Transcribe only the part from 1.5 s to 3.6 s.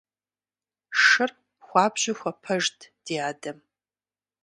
хуабжьу хуэпэжт ди адэм.